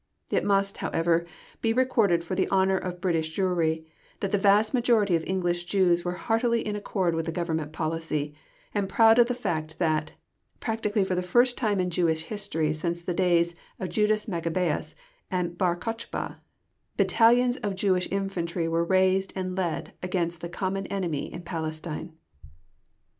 [0.31, 1.27] It must, however,
[1.61, 3.85] be recorded for the honour of British Jewry,
[4.19, 8.33] that the vast majority of English Jews were heartily in accord with the Government policy,
[8.73, 10.13] and proud of the fact that,
[10.59, 14.95] practically for the first time in Jewish history since the days of Judas Maccabæus
[15.29, 16.39] and Bar Kochba,
[16.97, 21.43] battalions of Jewish infantry were to be raised and led against the common enemy in
[21.43, 22.13] Palestine.